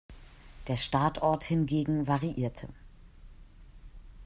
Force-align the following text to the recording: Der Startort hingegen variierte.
Der 0.67 0.77
Startort 0.77 1.43
hingegen 1.43 2.07
variierte. 2.07 2.67